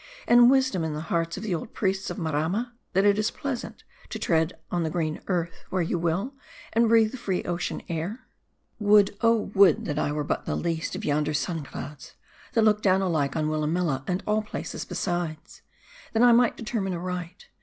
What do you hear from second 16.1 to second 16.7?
that I might